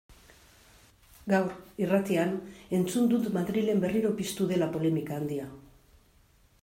[1.33, 1.51] Gaur,
[1.83, 2.33] irratian,
[2.79, 5.47] entzun dut Madrilen berriro piztu dela polemika handia.